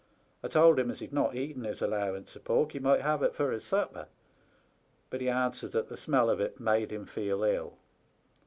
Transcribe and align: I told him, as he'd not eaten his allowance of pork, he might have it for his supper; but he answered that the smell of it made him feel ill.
I 0.43 0.47
told 0.47 0.79
him, 0.79 0.89
as 0.89 0.97
he'd 0.99 1.13
not 1.13 1.35
eaten 1.35 1.63
his 1.63 1.79
allowance 1.79 2.35
of 2.35 2.43
pork, 2.43 2.71
he 2.71 2.79
might 2.79 3.01
have 3.01 3.21
it 3.21 3.35
for 3.35 3.51
his 3.51 3.63
supper; 3.63 4.07
but 5.11 5.21
he 5.21 5.29
answered 5.29 5.73
that 5.73 5.89
the 5.89 5.95
smell 5.95 6.27
of 6.27 6.39
it 6.39 6.59
made 6.59 6.89
him 6.89 7.05
feel 7.05 7.43
ill. 7.43 7.77